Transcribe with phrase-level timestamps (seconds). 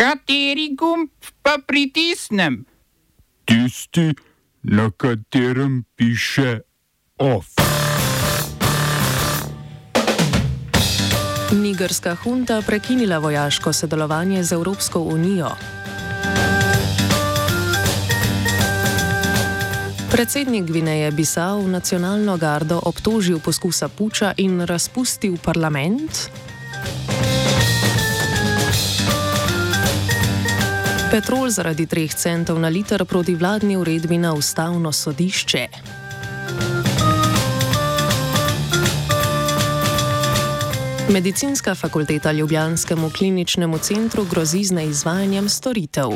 [0.00, 1.10] Kateri gumb
[1.44, 2.64] pa pritisnem?
[3.44, 4.14] Tisti,
[4.62, 6.60] na katerem piše
[7.18, 7.60] OF.
[11.52, 15.50] Nigerska hunta prekinila vojaško sodelovanje z Evropsko unijo.
[20.10, 26.30] Predsednik Gvineje Bisao nacionalno gardo obtožil poskusa puča in razpustil parlament.
[31.10, 35.66] Petrol zaradi 3 centov na liter proti vladni uredbi na ustavno sodišče.
[41.10, 46.10] Medicinska fakulteta Ljubljanskemu kliničnemu centru grozi z neizvajanjem storitev.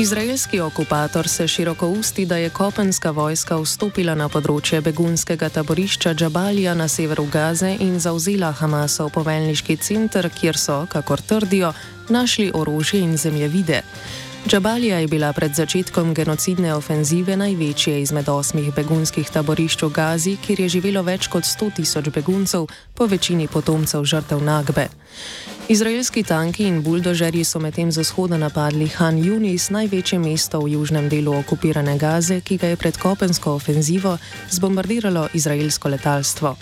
[0.00, 6.72] Izraelski okupator se široko usti, da je kopenska vojska vstopila na področje begunskega taborišča Džabalija
[6.74, 11.74] na severu Gaze in zauzela Hamasov poveljniški center, kjer so, kakor trdijo,
[12.08, 13.82] našli orožje in zemljevide.
[14.48, 20.64] Džabalija je bila pred začetkom genocidne ofenzive največje izmed osmih begunskih taborišč v Gazi, kjer
[20.64, 24.88] je živelo več kot 100 tisoč beguncev, po večini potomcev žrtev Nagbe.
[25.70, 31.06] Izraelski tanki in buldožerji so medtem z vzhoda napadli Han Yunis, največje mesto v južnem
[31.08, 34.16] delu okupirane Gaze, ki ga je pred kopensko ofenzivo
[34.50, 36.56] zbombardiralo izraelsko letalstvo.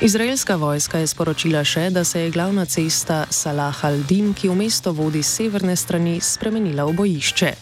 [0.00, 4.92] Izraelska vojska je sporočila še, da se je glavna cesta Salah al-Din, ki v mesto
[4.92, 7.54] vodi z severne strani, spremenila v bojišče.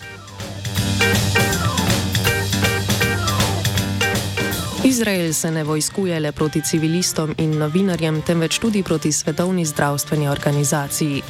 [4.95, 11.23] Izrael se ne vojskuje le proti civilistom in novinarjem, temveč tudi proti Svetovni zdravstveni organizaciji.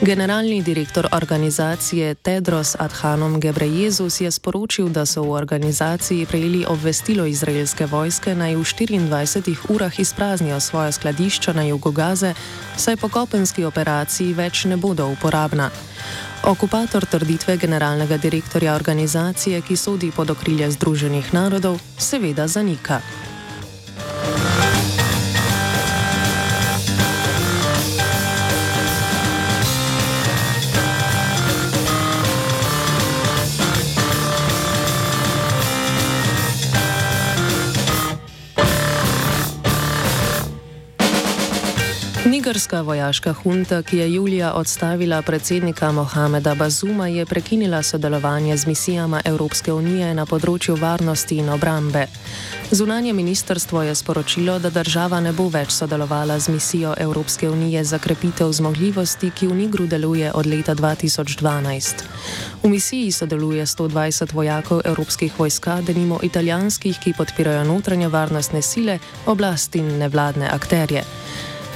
[0.00, 7.86] Generalni direktor organizacije Tedros Adhanom Gebrejezus je sporočil, da so v organizaciji prejeli obvestilo izraelske
[7.86, 12.34] vojske naj v 24 urah izpraznijo svoje skladišča na jugu Gaze,
[12.76, 15.70] saj po kopenski operaciji več ne bodo uporabna.
[16.44, 23.00] Okupator trditve generalnega direktorja organizacije, ki sodi pod okrilje Združenih narodov, seveda zanika.
[42.44, 49.20] Nigerska vojaška hunta, ki je julija odstavila predsednika Mohameda Bazuma, je prekinila sodelovanje z misijama
[49.24, 52.02] Evropske unije na področju varnosti in obrambe.
[52.70, 57.98] Zunanje ministrstvo je sporočilo, da država ne bo več sodelovala z misijo Evropske unije za
[57.98, 62.04] krepitev zmogljivosti, ki v Nigru deluje od leta 2012.
[62.62, 69.80] V misiji sodeluje 120 vojakov evropskih vojska, denimo italijanskih, ki podpirajo notranje varnostne sile, oblast
[69.80, 71.08] in nevladne akterje.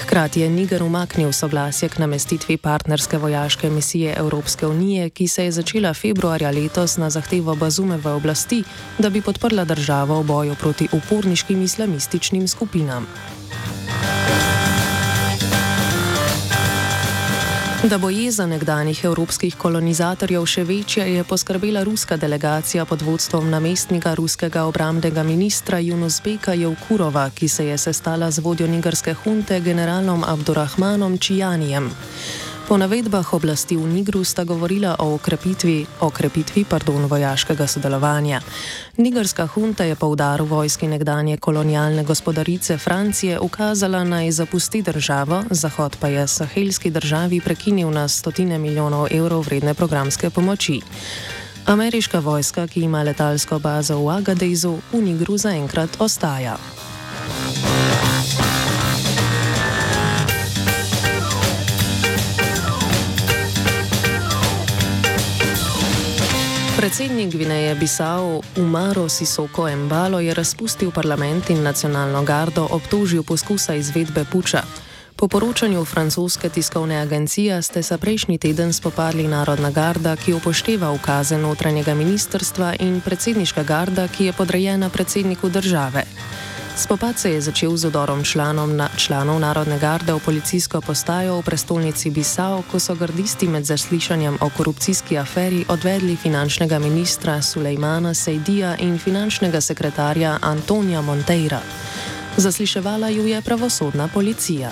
[0.03, 5.53] Hkrati je Niger umaknil soglasje k namestitvi partnerske vojaške misije Evropske unije, ki se je
[5.53, 8.63] začela februarja letos na zahtevo Bazumeve oblasti,
[8.99, 13.07] da bi podprla državo v boju proti uporniškim islamističnim skupinam.
[17.83, 24.17] Da bo jeza nekdanjih evropskih kolonizatorjev še večja, je poskrbela ruska delegacija pod vodstvom namestnika
[24.19, 31.19] ruskega obramnega ministra Junusbeka Jevkurova, ki se je sestala z vodjo nigerske hunte generalom Abdurrahmanom
[31.19, 31.91] Čijanijem.
[32.69, 38.45] Po navedbah oblasti v Nigru sta govorila o okrepitvi, okrepitvi pardon, vojaškega sodelovanja.
[39.01, 45.97] Nigerska hunta je po udaru vojski nekdanje kolonialne gospodarice Francije ukazala naj zapusti državo, Zahod
[45.97, 50.81] pa je sahelski državi prekinil na stotine milijonov evrov vredne programske pomoči.
[51.67, 56.59] Ameriška vojska, ki ima letalsko bazo v Agadeizu, v Nigru zaenkrat ostaja.
[66.89, 74.25] Predsednik Gvineje Bisao Umaro Sisoko Embalo je razpustil parlament in nacionalno gardo obtožil poskusa izvedbe
[74.33, 74.63] puča.
[75.17, 81.39] Po poročanju francoske tiskovne agencije ste se prejšnji teden spopadli Narodna garda, ki upošteva ukaze
[81.39, 86.05] notranjega ministrstva in predsedniška garda, ki je podrejena predsedniku države.
[86.79, 88.23] Spopad se je začel z odorom
[88.71, 94.39] na, članov Narodne garde v policijsko postajo v prestolnici Bisao, ko so gardisti med zaslišanjem
[94.41, 101.61] o korupcijski aferi odvedli finančnega ministra Sulejmana Sejdija in finančnega sekretarja Antonija Monteira.
[102.37, 104.71] Zasliševala ju je pravosodna policija.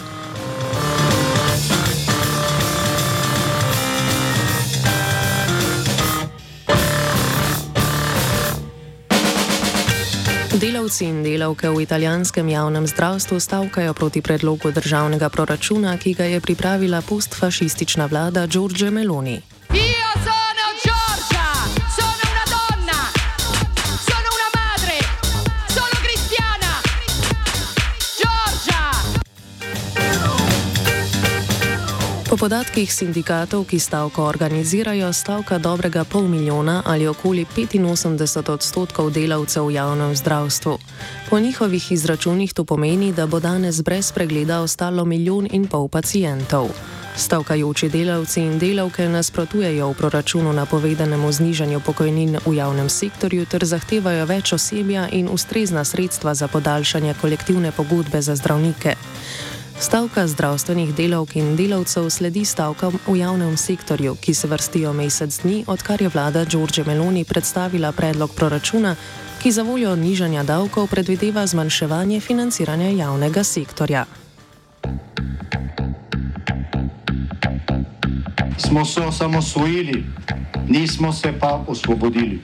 [10.56, 16.40] Delavci in delavke v italijanskem javnem zdravstvu stavkajo proti predlogu državnega proračuna, ki ga je
[16.40, 19.55] pripravila postfašistična vlada Giorgio Meloni.
[32.26, 39.66] Po podatkih sindikatov, ki stavko organizirajo, stavka dobrega pol milijona ali okoli 85 odstotkov delavcev
[39.66, 40.78] v javnem zdravstvu.
[41.30, 46.66] Po njihovih izračunih to pomeni, da bo danes brez pregleda ostalo milijon in pol pacijentov.
[47.16, 54.26] Stavkajoči delavci in delavke nasprotujejo v proračunu napovedanemu znižanju pokojnin v javnem sektorju ter zahtevajo
[54.26, 58.96] več osebja in ustrezna sredstva za podaljšanje kolektivne pogodbe za zdravnike.
[59.76, 65.64] Stavka zdravstvenih delavk in delavcev sledi stavkam v javnem sektorju, ki se vrstijo mesec dni,
[65.66, 68.94] odkar je vlada Đorđe Meloni predstavila predlog proračuna,
[69.42, 74.04] ki za voljo nižanja davkov predvideva zmanjševanje financiranja javnega sektorja.
[78.58, 80.04] Smo se osamosvojili,
[80.68, 82.40] nismo se pa osvobodili.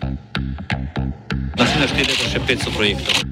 [1.58, 3.31] Naslednje število je še 500 projektov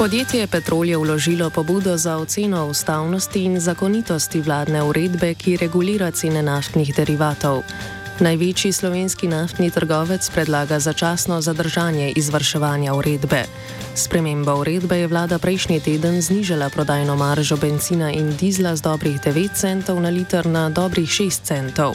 [0.00, 6.40] Podjetje Petrol je vložilo pobudo za oceno ustavnosti in zakonitosti vladne uredbe, ki regulira cene
[6.42, 7.60] naftnih derivatov.
[8.20, 13.44] Največji slovenski naftni trgovec predlaga začasno zadržanje izvrševanja uredbe.
[13.94, 19.52] Sprememba uredbe je vlada prejšnji teden znižala prodajno maržo benzina in dizla z dobrih 9
[19.52, 21.92] centov na liter na dobrih 6 centov.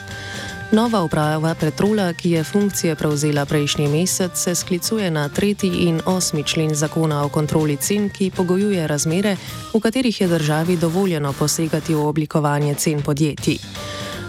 [0.75, 6.43] Nova uprava Petrola, ki je funkcije prevzela prejšnji mesec, se sklicuje na tretji in osmi
[6.43, 9.37] člen zakona o kontroli cen, ki pogojuje razmere,
[9.73, 13.57] v katerih je državi dovoljeno posegati v oblikovanje cen podjetij.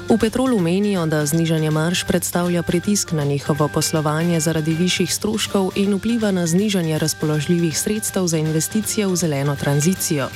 [0.09, 5.95] V Petrolu menijo, da znižanje marš predstavlja pritisk na njihovo poslovanje zaradi višjih stroškov in
[5.95, 10.29] vpliva na znižanje razpoložljivih sredstev za investicije v zeleno tranzicijo.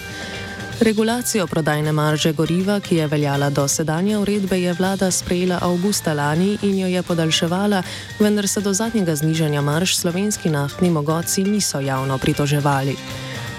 [0.80, 6.56] Regulacijo prodajne marže goriva, ki je veljala do sedanje uredbe, je vlada sprejela avgusta lani
[6.62, 7.82] in jo je podaljševala,
[8.20, 12.96] vendar se do zadnjega znižanja marž slovenski naftni mogoci niso javno pritoževali.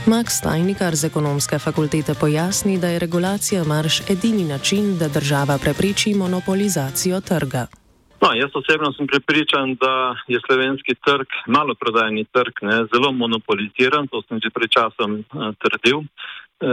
[0.06, 6.14] Max Tajnikar z ekonomske fakultete pojasni, da je regulacija marž edini način, da država prepreči
[6.14, 7.68] monopolizacijo trga.
[8.22, 14.22] No, jaz osebno sem prepričan, da je slovenski trg, maloprodajni trg, ne, zelo monopoliziran, to
[14.28, 16.02] sem že pred časom uh, trdil.
[16.62, 16.68] Eh,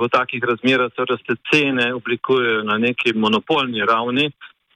[0.00, 4.32] v takih razmerah torej se cene oblikujejo na neki monopolni ravni.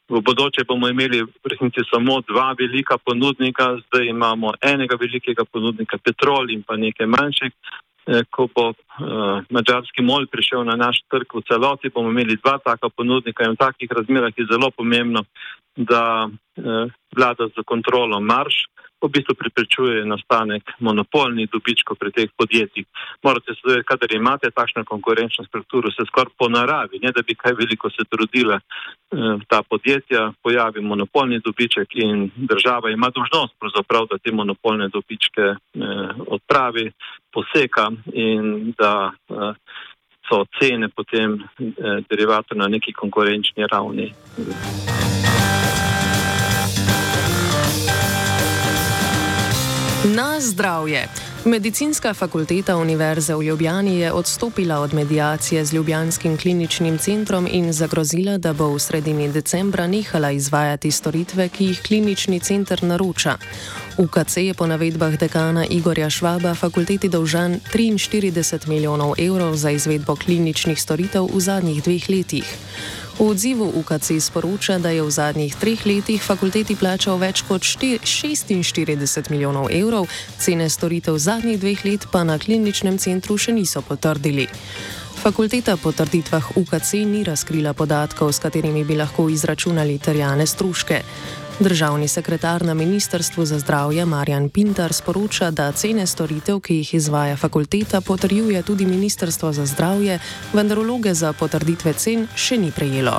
[0.08, 5.96] V bodoče bomo imeli v resnici samo dva velika ponudnika, zdaj imamo enega velikega ponudnika,
[5.98, 7.52] Petrol in pa nekaj manjših.
[8.08, 12.58] Eh, ko bo uh, mađarski mol prišel na naš trg v celoti, bomo imeli dva
[12.58, 15.24] taka ponudnika in v takih razmerah je zelo pomembno,
[15.76, 18.68] da uh, vlada za kontrolo marš
[19.02, 22.86] v bistvu priprečuje nastanek monopolnih dobičkov pri teh podjetjih.
[23.22, 27.54] Morate se, kadar imate takšno konkurenčno strukturo, se skoraj po naravi, ne da bi kaj
[27.58, 33.54] veliko se trudila eh, ta podjetja, pojavi monopolni dobiček in država ima dožnost
[34.10, 35.56] da te monopolne dobičke eh,
[36.26, 36.90] odpravi,
[37.32, 39.54] poseka in da eh,
[40.28, 44.12] so cene potem eh, derivatov na neki konkurenčni ravni.
[50.38, 51.08] Na zdravje.
[51.44, 58.38] Medicinska fakulteta Univerze v Ljubljani je odstopila od medijacije z Ljubljanskim kliničnim centrom in zagrozila,
[58.38, 63.36] da bo v sredini decembra nehala izvajati storitve, ki jih klinični center naroča.
[63.98, 70.82] UKC je po navedbah dekana Igorja Švaba fakulteti dolžan 43 milijonov evrov za izvedbo kliničnih
[70.82, 72.46] storitev v zadnjih dveh letih.
[73.18, 79.30] V odzivu UKC sporoča, da je v zadnjih treh letih fakulteti plačal več kot 46
[79.34, 80.06] milijonov evrov,
[80.38, 84.46] cene storitev zadnjih dveh let pa na kliničnem centru še niso potrdili.
[85.18, 91.02] Fakulteta po trditvah UKC ni razkrila podatkov, s katerimi bi lahko izračunali terjane stroške.
[91.60, 97.36] Državni sekretar na Ministrstvu za zdravje Marjan Pintar sporoča, da cene storitev, ki jih izvaja
[97.36, 100.18] fakulteta, potrjuje tudi Ministrstvo za zdravje,
[100.52, 103.18] vendar vloge za potrditve cen še ni prejelo.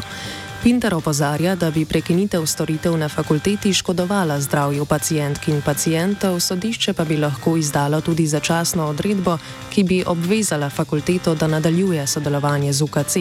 [0.63, 7.05] Pinter opozarja, da bi prekinitev storitev na fakulteti škodovala zdravju pacijentk in pacijentov, sodišče pa
[7.05, 9.37] bi lahko izdalo tudi začasno odredbo,
[9.69, 13.15] ki bi obvezala fakulteto, da nadaljuje sodelovanje z UKC.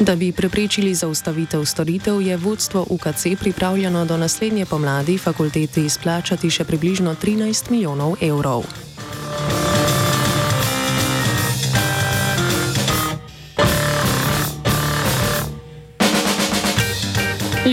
[0.00, 6.64] Da bi preprečili zaustavitev storitev, je vodstvo UKC pripravljeno do naslednje pomladi fakulteti izplačati še
[6.64, 8.89] približno 13 milijonov evrov.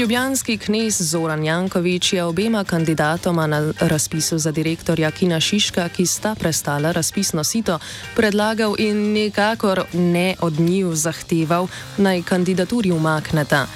[0.08, 6.36] Ljubljanski knez Zoran Jankovič je obema kandidatoma na razpisu za direktorja Kina Šiška, ki sta
[6.36, 7.80] prestala razpisno sito,
[8.16, 13.68] predlagal in nekakor ne od njiju zahteval, naj kandidaturi umakneta.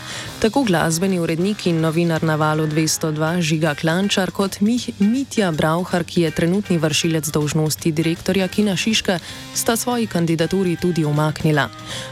[0.42, 6.22] Tako glasbeni urednik in novinar na valu 202 Žiga Klančar kot Mih Mitja Brauhar, ki
[6.22, 9.20] je trenutni vršilec dolžnosti direktorja Kina Šiška,
[9.54, 11.70] sta svoji kandidaturi tudi umaknila.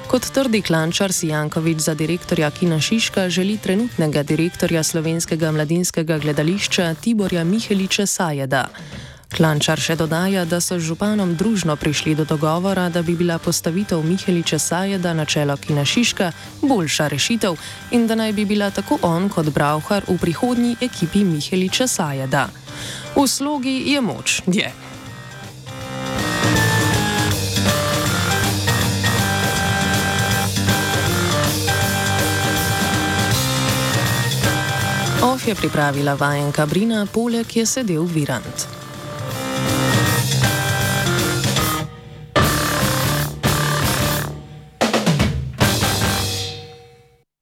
[0.08, 6.94] Kot trdi Klančar si Jankovič za direktorja Kina Šiška želi trenutnega direktorja slovenskega mladinskega gledališča
[7.02, 8.68] Tiborja Miheliča Sajeda.
[9.30, 14.02] Klančar še dodaja, da so z županom družno prišli do dogovora, da bi bila postavitev
[14.04, 17.56] Miheliča Sajeda na čelo Kina Šiška boljša rešitev
[17.92, 22.50] in da naj bi bila tako on kot Brauhar v prihodnji ekipi Miheliča Sajeda.
[23.16, 24.72] V slogi je moč, je.
[24.74, 24.89] Of
[35.50, 38.79] je pripravila vajenka Brina, poleg je sedel Virant.